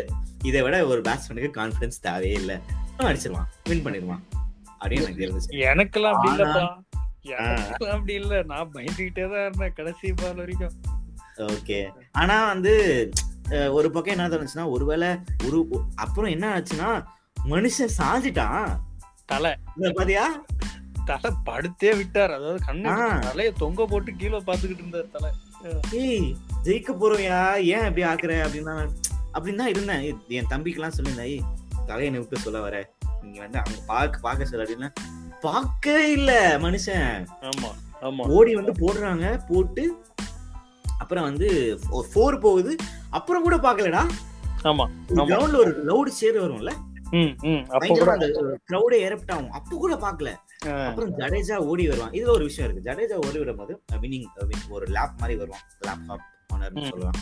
[0.45, 2.57] இதை விட ஒரு பேட்ஸ்மேனுக்கு கான்ஃபிடன்ஸ் தேவையே இல்லை.
[2.99, 4.23] அடிச்சிருவான் வின் பண்ணிடுவான்
[4.81, 6.63] அப்படின்னு எனக்கு இருந்துச்சு எனக்கெல்லாம் அப்படி இல்லப்பா.
[7.39, 8.43] எனக்கெல்லாம் அப்படி இல்ல.
[8.43, 10.77] நான் பயந்துகிட்டே தான் இருந்தேன் கடைசி பால் வரைக்கும்.
[11.37, 11.81] ஓகே.
[12.13, 12.75] ஆனா வந்து
[13.71, 15.09] ஒரு பக்கம் என்ன தோணுச்சுன்னா ஒருவேளை
[15.47, 15.59] ஒரு
[15.95, 16.91] அப்புறம் என்ன ஆச்சுன்னா
[17.45, 18.69] மனுஷன் சாஞ்சிட்டான்.
[19.25, 19.53] தலை.
[19.95, 20.25] பாத்தியா?
[21.05, 22.33] தலை படுத்தே விட்டார்.
[22.33, 22.89] அதாவது கண்ணு.
[23.27, 25.31] தலைய தொங்க போட்டு கீழே பாத்துக்கிட்டு இருந்தார் தலை.
[25.93, 26.37] ஏய்
[26.69, 28.33] ஜெயிக்க போறோம்யா ஏன் இப்படி ஆக்குற?
[28.45, 28.75] அப்படின்னா
[29.35, 31.45] அப்படின்னு தான் இருந்தேன் என் தம்பிக்கெல்லாம் சொல்லியிருந்தேன் ஏய்
[31.87, 32.77] தலையை விட்டு சொல்ல வர.
[33.23, 34.91] நீங்க வந்து அவங்க பார்க்க பார்க்க சொல்ல அப்படின்னா
[35.41, 37.27] பார்க்கவே இல்ல மனுஷன்.
[37.41, 37.71] ஆமா
[38.03, 38.25] ஆமா.
[38.29, 39.85] ஓடி வந்து போடுறாங்க போட்டு
[40.99, 41.49] அப்புறம் வந்து
[42.15, 42.77] ஃபோர் போகுது
[43.11, 44.03] அப்புறம் கூட பார்க்கலடா.
[44.63, 44.85] ஆமா.
[45.09, 46.73] கிரவுண்ட்ல ஒரு லவுட் சேர் வரும்ல.
[48.71, 49.51] கிரௌடே எரப்ட் ஆகும்.
[49.51, 50.31] அப்ப கூட பார்க்கல.
[50.67, 52.11] ஆ, அப்புறம் ஜடேஜா ஓடி வருவான்.
[52.11, 52.91] இதுல ஒரு விஷயம் இருக்கு.
[52.91, 54.27] ஜடேஜா ஓடி வரும்போது வின்னிங்
[54.69, 55.65] ஒரு லேப் மாதிரி வருவான்.
[55.87, 56.79] லேப் ம்.
[56.79, 57.21] சொல்லுவான்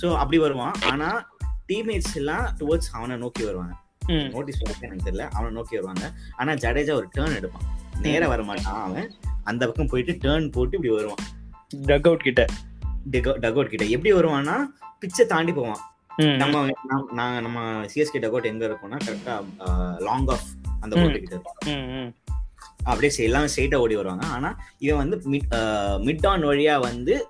[0.00, 0.72] சோ அப்படி வருவான்.
[0.90, 1.36] ஆனா
[1.68, 3.74] டீம்மேட்ஸ் எல்லாம் டுவர்ட்ஸ் அவனை நோக்கி வருவாங்க.
[4.06, 5.30] நோட்டீஸ் பண்ணி எனக்கு தெரியல.
[5.30, 6.12] அவனை நோக்கி வருவாங்க.
[6.36, 7.66] ஆனா ஜடேஜா ஒரு டேர்ன் எடுப்பான்.
[8.00, 9.12] நேரா வர மாட்டான் அவன்.
[9.44, 11.22] அந்த பக்கம் போயிட்டு டேர்ன் போட்டு இப்படி வருவான்.
[11.86, 12.44] டக் அவுட் கிட்ட.
[13.10, 13.84] டக் அவுட் கிட்ட.
[13.84, 14.56] எப்படி வருவான்னா
[15.00, 15.82] பிச்சை தாண்டி போவான்.
[16.16, 16.66] நம்ம
[17.12, 19.34] நாங்க நம்ம சிஎஸ்கே டக் அவுட் எங்க இருக்கோம்னா கரெக்டா
[19.98, 20.48] லாங் ஆஃப்
[20.80, 21.02] அந்த ம்.
[21.02, 22.14] போட்டு கிட்ட இருக்கும்.
[22.84, 24.26] அப்படியே எல்லாமே ஸ்ட்ரெயிட்டா ஓடி வருவாங்க.
[24.26, 25.54] ஆனா இவன் வந்து மிட்
[26.06, 27.28] மிட் ஆன் வழியா வந்து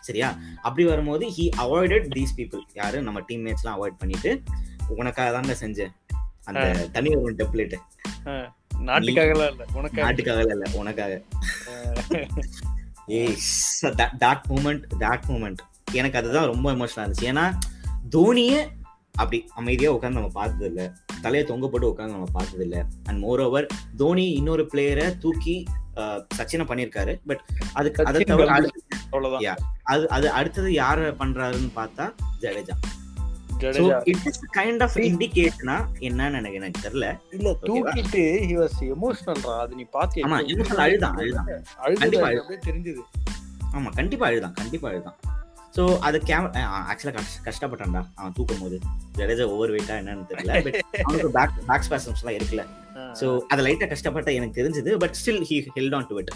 [0.00, 0.28] சரியா?
[0.62, 3.02] அப்படி வரும்போது ஹி அவாய்டட் தீஸ் பீப்புள் யாரு?
[3.02, 4.42] நம்ம டீம்மேட்ஸ் எல்லாம் அவாய்ட் பண்ணிட்டு
[4.88, 5.94] உனக்காக தாங்க செஞ்சேன்
[6.44, 7.76] அந்த தனி ஒரு டெப்லெட்
[8.86, 9.64] நாட்டுக்காகலாம் இல்ல.
[9.72, 10.02] உனக்காக.
[10.02, 10.66] நாட்டுக்காக இல்ல.
[10.72, 11.22] உனக்காக.
[14.22, 17.30] தட் மூமெண்ட் தட் மூமெண்ட் எனக்கு அதுதான் ரொம்ப எமோஷனல் இருந்துச்சு.
[17.32, 17.44] ஏன்னா
[18.10, 18.60] தோனியே
[19.12, 23.40] அப்படி அமைதியா உட்காந்து நம்ம பார்த்தது இல்ல தலையை தொங்க போட்டு உட்காந்து நம்ம பார்த்தது இல்ல அண்ட் மோர்
[23.40, 25.64] ஓவர் தோனி இன்னொரு பிளேயரை தூக்கி
[26.36, 27.20] சச்சினை பண்ணியிருக்காரு.
[27.26, 28.70] பட் அதுக்கு அதை தவிர.
[29.82, 32.06] அது அது அடுத்தது யார பண்றாருன்னு பார்த்தா
[32.40, 32.76] ஜடேஜா.
[34.56, 37.18] கைண்ட் ஆஃப் இண்டிகேஷனா என்னன்னு எனக்கு எனக்கு தெரியல.
[37.30, 40.26] இல்ல தூக்கிட்டு ஹி வாஸ் எமோஷனல்ரா அது நீ பாத்தியா?
[40.26, 41.46] ஆமா, emotional அழுதான், அழுதான்.
[41.76, 43.02] அழுது கண்டிப்பா அழு- அப்படியே தெரிஞ்சது.
[43.72, 45.16] ஆமா கண்டிப்பா அழுதான் கண்டிப்பா அழுதான்.
[45.76, 46.52] ஸோ அது கேம்
[46.90, 48.80] ஆக்சுவலாக கஷ்டப்பட்டான்டா அவன் தூக்கும் போது
[49.18, 52.64] ஜடேஜா ஓவர் வெயிட்டா என்னன்னு தெரியல பட் அவனுக்கு பேக் பேக் ஸ்பாசம்ஸ் எல்லாம் இருக்குல்ல
[53.20, 56.32] ஸோ அது லைட்டா கஷ்டப்பட்ட எனக்கு தெரிஞ்சது but still he held on to it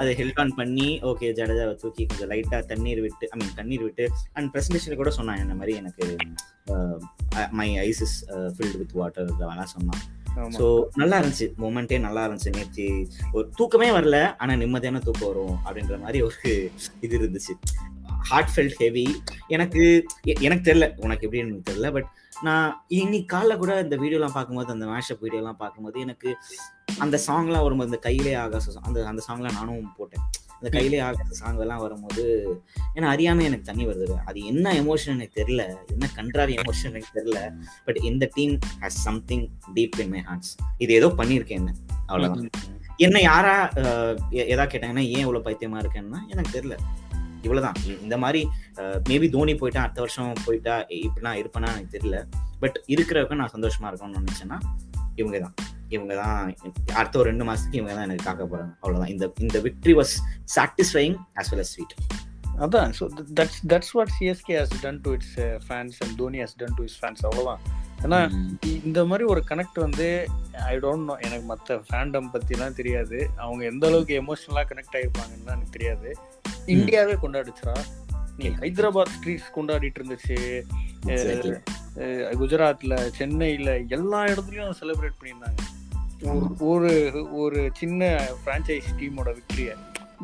[0.00, 4.06] அதை ஹெல்ட் ஆன் பண்ணி ஓகே ஜடேஜாவை தூக்கி கொஞ்சம் லைட்டா தண்ணீர் விட்டு ஐ மீன் தண்ணீர் விட்டு
[4.36, 6.04] அண்ட் பிரசன்டேஷன் கூட சொன்னான் இந்த மாதிரி எனக்கு
[7.60, 8.18] my eyes is
[8.56, 10.02] filled with water அதெல்லாம் சொன்னான்.
[10.58, 10.66] ஸோ
[11.00, 11.46] நல்லா இருந்துச்சு.
[11.62, 12.52] மூமெண்ட்டே நல்லா இருந்துச்சு.
[12.56, 12.86] நேற்று
[13.36, 16.52] ஒரு தூக்கமே வரல ஆனா நிம்மதியான தூக்கம் வரும் அப்படின்ற மாதிரி ஒரு
[17.04, 17.54] இது இருந்துச்சு.
[18.30, 19.06] ஹார்ட் ஃபெல்ட் ஹெவி
[19.54, 19.82] எனக்கு
[20.46, 22.08] எனக்கு தெரியல உனக்கு எப்படின்னு எனக்கு தெரியல பட்
[22.42, 26.36] நான் இன்னைக்கு காலைல கூட இந்த வீடியோலாம் பார்க்கும்போது அந்த மேஷப் வீடியோலாம் பார்க்கும்போது எனக்கு
[26.98, 30.24] அந்த சாங்லாம் வரும்போது இந்த கையிலே ஆகாச song, அந்த அந்த சாங்லாம் நானும் போட்டேன்.
[30.48, 32.24] அந்த கையிலே ஆகாச சாங் எல்லாம் வரும்போது
[32.94, 34.16] ஏன்னா அறியாம எனக்கு தண்ணி வருது.
[34.24, 35.76] அது என்ன எமோஷன் எனக்கு தெரியல.
[35.90, 37.52] என்ன கன்றாவி எமோஷன் எனக்கு தெரியல.
[37.84, 41.74] பட் இந்த team has something deep in my hearts இது ஏதோ பண்ணியிருக்கேன் என்ன.
[42.06, 42.50] அவ்வளவுதான்.
[42.96, 43.68] என்ன யாரா
[44.30, 46.76] எதா கேட்டாங்கன்னா ஏன் இவ்வளவு பைத்தியமா இருக்கேன்னா எனக்கு தெரியல.
[47.46, 48.40] இவ்வளோதான் இந்த மாதிரி
[49.10, 52.18] மேபி தோனி போயிட்டா அடுத்த வருஷம் போயிட்டா இப்படிலாம் இருப்பேன்னா இருப்பேனா எனக்கு தெரியல.
[52.62, 54.58] பட் இருக்கிறவங்க நான் சந்தோஷமா இருக்கணும்னு நினைச்சேன்னா
[55.20, 55.54] இவங்க தான்
[55.94, 56.38] இவங்க தான்
[56.98, 58.72] அடுத்த ஒரு ரெண்டு மாசத்துக்கு இவங்க தான் எனக்கு காக்க போறாங்க.
[58.82, 60.14] அவ்வளோதான் இந்த இந்த victory was
[60.56, 61.94] satisfying as well as sweet
[62.64, 62.90] அதான்.
[62.98, 63.04] So
[63.38, 65.34] that's that's what CSK has done to its
[65.66, 67.62] fans and Dhoni has done to its fans அவ்வளோதான்
[68.02, 68.20] ஏன்னா
[68.84, 70.26] இந்த மாதிரி ஒரு கனெக்ட் வந்து
[70.64, 73.30] ஐ டோன்ட் நோ எனக்கு மற்ற ஃபேண்டம் பற்றிலாம் தெரியாது.
[73.36, 76.10] அவங்க எந்த அளவுக்கு எமோஷனலாக கனெக்ட் ஆகிருப்பாங்கன்னு எனக்கு தெரியாது.
[76.66, 77.76] இந்தியாவே கொண்டாடுச்சுரா
[78.36, 80.38] நீ ஹைதராபாத் ஸ்ட்ரீட்ஸ் கொண்டாடிட்டு இருந்துச்சு.
[82.40, 85.62] குஜராத்ல சென்னையில எல்லா இடத்துலயும் செலிப்ரேட் பண்ணியிருந்தாங்க.
[86.20, 86.92] ஒரு ஒரு
[87.32, 88.04] ஒரு சின்ன
[88.44, 89.72] ஃப்ரான்ச்சைஸ் டீமோட விக்டரிய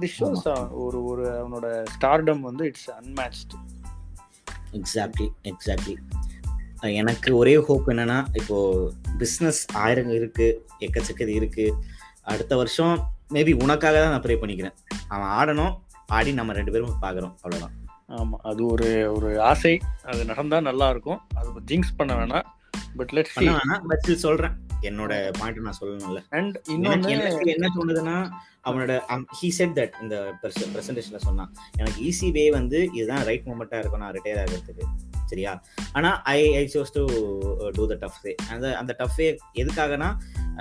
[0.01, 0.47] தி ஷோஸ்
[0.85, 3.59] ஒரு ஒரு அவனோட ஸ்டார்டம் வந்து இட்ஸ் அன்மேட்ச்டு
[4.73, 5.95] எக்ஸாக்ட்லி எக்ஸாக்ட்லி
[6.81, 11.75] எனக்கு ஒரே ஹோப் என்னன்னா இப்போ பிஸ்னஸ் ஆயிரம் இருக்கு எக்கச்சக்கது இருக்கு.
[12.23, 14.77] அடுத்த வருஷம் மேபி உனக்காக தான் நான் ப்ரே பண்ணிக்கிறேன்.
[15.09, 15.75] அவன் ஆடணும்
[16.07, 17.77] ஆடி நம்ம ரெண்டு பேரும் பார்க்குறோம் அவ்வளோதான்
[18.09, 19.81] ஆமா அது ஒரு ஒரு ஆசை.
[20.03, 21.21] அது நடந்தா நல்லா இருக்கும்.
[21.35, 22.47] அது ஜிங்க்ஸ் பண்ண வேணாம்.
[22.97, 24.57] பட் லெட்ஸ் பண்ண வேணாம் பட் சொல்றேன்.
[24.83, 26.21] என்னோட பாயிண்ட் நான் சொல்லணும்ல.
[26.31, 28.17] அண்ட் எனக்கு என்ன தோணுதுன்னா
[28.69, 28.93] அவனோட
[29.43, 31.55] ஹீ செட் தட் இந்த பிரசன்டேஷன்ல சொன்னான்.
[31.77, 34.85] எனக்கு ஈஸி வே வந்து இதுதான் ரைட் மூமெண்டா இருக்கும் நான் ரிட்டையர் ஆகிறதுக்கு.
[35.25, 35.63] சரியா?
[35.93, 37.03] ஆனா I I chose to
[37.71, 40.09] to the tough way அந்த அந்த டஃப் வே எதுக்காகனா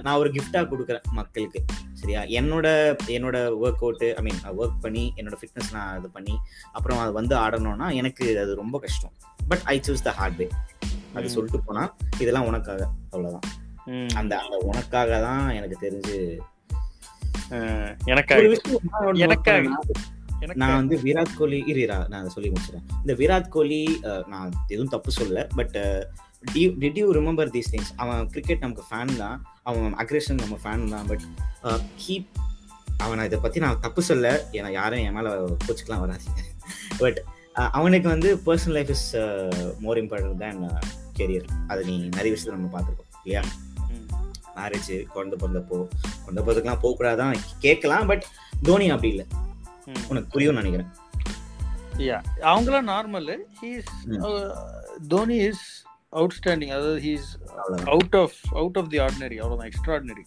[0.01, 1.63] நான் ஒரு கிஃப்டா கொடுக்குறேன் மக்களுக்கு.
[1.93, 2.21] சரியா?
[2.21, 2.67] என்னோட
[3.15, 6.35] என்னோட work out I mean work பண்ணி என்னோட ஃபிட்னஸ் நான் இது பண்ணி
[6.73, 9.13] அப்புறம் அது வந்து ஆடணும்னா எனக்கு அது ரொம்ப கஷ்டம்.
[9.47, 10.47] But I choose the hard way
[11.13, 11.29] அது.
[11.29, 11.83] சொல்லிட்டு போனா
[12.19, 12.81] இதெல்லாம் உனக்காக.
[13.09, 13.45] அவ்வளவுதான்.
[13.47, 13.58] ம்,
[14.19, 16.17] அந்த அந்த உனக்காக தான் எனக்கு தெரிஞ்சு.
[18.11, 18.33] எனக்கு
[20.61, 22.85] நான் வந்து விராட் கோலி இரு இரா, நான் அதை சொல்லி முடிச்சிடறேன்.
[23.03, 23.81] இந்த விராட் கோலி
[24.33, 25.77] நான் எதுவும் தப்பு சொல்ல but
[26.83, 29.37] did you remember these things அவன் கிரிக்கெட் நமக்கு ஃபேன் தான்.
[29.69, 31.07] அவன் அக்ரேஷன் நம்ம ஃபேன் தான்.
[31.11, 31.25] பட்
[32.03, 32.15] ஹீ
[33.05, 35.29] அவனை இதை பத்தி நான் தப்பு சொல்ல ஏன்னா யாரும் என் மேல
[35.65, 36.41] கோச்சுக்கலாம் வராதீங்க.
[37.01, 37.19] பட்
[37.77, 39.07] அவனுக்கு வந்து personal life is
[39.85, 40.61] more important than
[41.19, 43.09] career அது நீ நிறைய விஷயத்துல நம்ம பார்த்துருக்கோம்.
[43.23, 43.43] இல்லையா?
[44.59, 45.77] மேரேஜ் குழந்தை பிறந்தப்போ
[46.23, 48.25] குழந்தை பிறந்ததுக்கெல்லாம் போகக்கூடாதான் கேட்கலாம் பட்
[48.67, 49.25] தோனி அப்படி இல்லை.
[50.09, 50.89] உனக்கு புரியும்னு நினைக்கிறேன்.
[52.01, 52.19] Yeah,
[52.49, 53.29] அவங்களாம் normal
[53.61, 53.87] he's.
[55.13, 55.63] Dhoni is
[56.13, 57.27] outstanding அதாவது he's.
[57.93, 60.23] Out of out of the ordinary அவ்வளோதான் எக்ஸ்ட்ராடினரி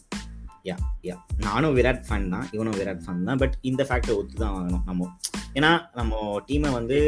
[0.68, 0.77] யா
[1.09, 1.14] யா.
[1.47, 5.09] நானும் விராட் ஃபேன் தான் இவனும் விராட் ஃபேன் தான் பட் இந்த ஃபேக்டர் ஒத்து தான் வாங்கணும் நம்ம
[5.57, 6.12] ஏன்னா நம்ம
[6.49, 6.99] டீமை வந்து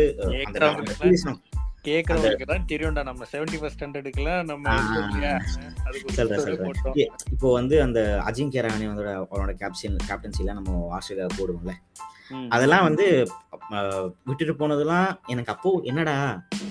[1.86, 4.64] அஹ், அந்த கேக்குறவங்க series நம்ம- கேட்கறவங்களுக்கு தான் தெரியும்டா நம்ம செவன்டி ஃபர்ஸ்ட் ஸ்டாண்டர்டுக்குலாம் நம்ம
[7.34, 11.74] இப்போ வந்து அந்த அஜிங்கிய ரஹானே வந்து அவனோட கேப்டன் கேப்டன்சில நம்ம ஆஸ்திரேலியா போடுவோம்ல.
[12.50, 13.06] அதெல்லாம் வந்து
[14.26, 16.14] விட்டுட்டு போனதெல்லாம் எனக்கு அப்போ என்னடா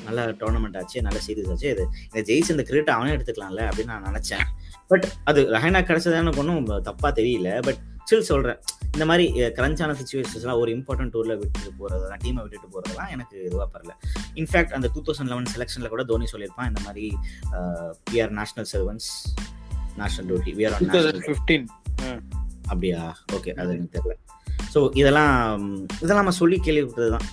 [0.05, 4.07] நல்ல டோர்னமெண்ட் ஆச்சு நல்ல சீரிஸ் ஆச்சு இது இதை ஜெயிச்சு இந்த கிரிக்கெட் அவனே எடுத்துக்கலாம்ல அப்படின்னு நான்
[4.09, 4.45] நினைச்சேன்.
[4.91, 7.49] பட் அது ரஹானா கிடைச்சது எனக்கு ஒன்றும் தப்பா தெரியல.
[7.61, 8.59] பட் ஸ்டில் சொல்றேன்
[8.93, 9.25] இந்த மாதிரி
[9.57, 13.93] கிரஞ்சான சுச்சுவேஷன்ஸ்லாம் ஒரு இம்பார்ட்டன்ட் டூர்ல விட்டுட்டு போறதெல்லாம் டீமை விட்டுட்டு போறதெல்லாம் எனக்கு இதுவா பரல
[14.41, 17.05] இன்ஃபேக்ட் அந்த டூ தௌசண்ட் லெவன் செலெக்ஷன்ல கூட தோனி சொல்லியிருப்பான் இந்த மாதிரி
[18.11, 19.07] we are national servants
[20.01, 21.59] national duty we are 2015
[22.71, 22.99] அப்படியா?
[23.37, 24.13] ஓகே அது எனக்கு தெரியல.
[24.73, 25.33] ஸோ இதெல்லாம்
[26.01, 27.25] இதெல்லாம் நம்ம சொல்லி கேள்விப்பட்டது தான்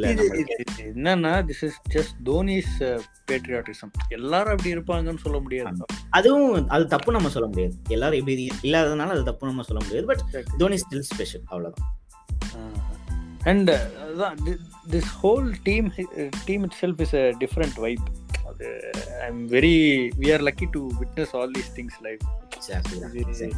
[0.00, 3.00] என்னன்னா this is just Dhoni's
[3.32, 5.76] patriotism எல்லாரும் அப்படி இருப்பாங்கன்னு சொல்ல முடியாது.
[6.10, 7.74] அதுவும் அது தப்பு நம்ம சொல்ல முடியாது.
[7.88, 10.06] எல்லாரும் இப்படி இல்லாததுனால அது தப்பு நம்ம சொல்ல முடியாது.
[10.06, 11.94] பட் தோனி ஸ்டில் ஸ்பெஷல் அவ்வளவுதான்.
[13.44, 14.58] அண்ட் அதான்
[14.90, 15.92] this whole team
[16.44, 18.06] team itself is a different vibe
[18.48, 22.18] அது I am very we are lucky to witness all these things
[22.60, 23.52] exactly.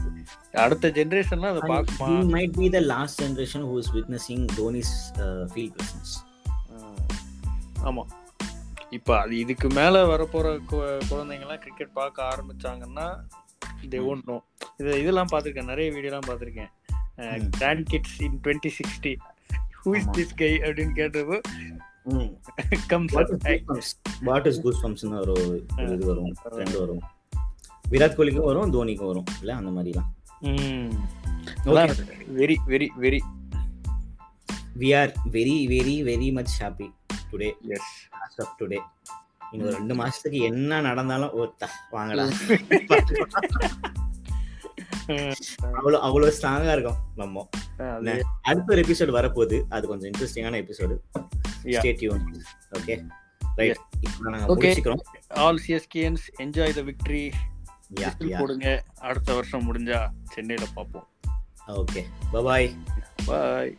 [0.53, 4.93] அடுத்த ஜென்ரேஷன்லாம் அதை And பார்க்குமா he might be the last generation who is witnessing Dhoni's
[7.83, 8.05] uh, field presence.
[8.05, 8.05] ஆமா.
[8.91, 13.19] இப்போ அது இதுக்கு மேல வரப்போற கு- குழந்தைங்கலாம் கிரிக்கெட் பார்க்க ஆரம்பிச்சாங்கன்னா
[13.91, 14.43] தே ஒன்ட் நோ
[14.77, 15.65] இது இதெல்லாம் பார்த்துருக்கேன்.
[15.65, 17.49] நிறைய வீடியோலாம் பார்த்துருக்கேன்.
[17.87, 19.17] Grandkids in twenty sixty
[19.85, 20.07] who is.
[20.07, 21.41] This guy அப்படின்னு கேட்டப்போ
[22.09, 22.41] Mm.
[22.87, 23.81] Comes What is goosebumps?
[24.25, 26.35] What is goosebumps னு ஒரு ஒரு இது வரும்.
[26.51, 27.01] ட்ரெண்ட் வரும்.
[27.91, 29.25] விராட் கோலிக்கும் வரும் தோனிக்கும் வரும்.
[29.39, 29.55] இல்ல?
[29.55, 30.11] அந்த மாதிரிலாம்.
[32.37, 33.19] Very very very
[34.79, 36.93] we are very very very much happy
[37.33, 37.91] today as
[38.39, 38.79] of today
[39.53, 42.25] இன்னும் ஒரு ரெண்டு மாசத்துக்கு என்ன நடந்தாலும் ஓ த, வாங்கடா.
[45.77, 47.45] அவ்வளோ அவ்வளோ ஸ்ட்ராங்கா இருக்கும் நம்ம?
[48.43, 49.57] அடுத்த ஒரு எபிசோடு வரப்போகுது.
[49.69, 50.97] அது கொஞ்சம் இன்ட்ரெஸ்டிங்கான episode
[51.65, 51.83] Yeah.
[51.83, 52.23] Stay tune
[52.79, 52.95] okay
[53.57, 53.81] right.
[54.49, 55.03] முடிச்சுக்கிறோம்.
[55.43, 57.23] All சிஎஸ்கேன்ஸ் enjoy the victory
[58.39, 58.67] போடுங்க.
[59.01, 61.07] அடுத்த வருஷம் முடிஞ்சா சென்னையில பார்ப்போம்.
[61.81, 62.69] ஓகே பபாய்
[63.25, 63.73] பாய்